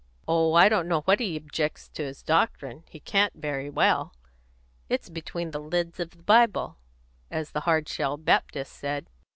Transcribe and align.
"Oh, 0.27 0.53
I 0.53 0.67
don't 0.67 0.87
know 0.87 1.03
that 1.05 1.19
he 1.19 1.37
objects 1.37 1.87
to 1.89 2.03
his 2.03 2.23
doctrine; 2.23 2.83
he 2.89 2.99
can't 2.99 3.35
very 3.35 3.69
well; 3.69 4.15
it's 4.89 5.09
'between 5.11 5.51
the 5.51 5.59
leds 5.61 5.99
of 5.99 6.09
the 6.09 6.23
Bible,' 6.23 6.77
as 7.29 7.51
the 7.51 7.59
Hard 7.69 7.87
shell 7.87 8.17
Baptist 8.17 8.71
said. 8.73 9.11